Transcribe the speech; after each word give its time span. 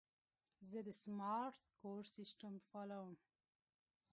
زه 0.69 0.79
د 0.87 0.89
سمارټ 1.01 1.57
کور 1.79 2.01
سیسټم 2.15 2.53
فعالوم. 2.69 3.13